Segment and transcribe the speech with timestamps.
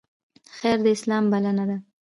[0.57, 1.77] خیر د اسلام بلنه ده